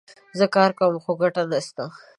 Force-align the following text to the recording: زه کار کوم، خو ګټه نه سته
زه 0.37 0.45
کار 0.55 0.71
کوم، 0.79 0.93
خو 1.03 1.11
ګټه 1.21 1.43
نه 1.51 1.59
سته 1.67 1.85